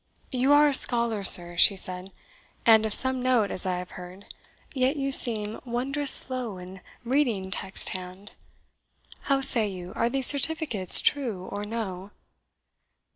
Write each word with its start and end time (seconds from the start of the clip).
"You 0.31 0.51
are 0.51 0.67
a 0.69 0.73
scholar, 0.73 1.21
sir," 1.21 1.55
she 1.57 1.75
said, 1.75 2.11
"and 2.65 2.87
of 2.87 2.93
some 2.95 3.21
note, 3.21 3.51
as 3.51 3.67
I 3.67 3.77
have 3.77 3.91
heard; 3.91 4.25
yet 4.73 4.95
you 4.97 5.11
seem 5.11 5.59
wondrous 5.63 6.09
slow 6.09 6.57
in 6.57 6.81
reading 7.03 7.51
text 7.51 7.89
hand. 7.89 8.31
How 9.25 9.41
say 9.41 9.67
you, 9.67 9.93
are 9.95 10.09
these 10.09 10.25
certificates 10.25 11.01
true 11.01 11.45
or 11.51 11.65
no?" 11.65 12.09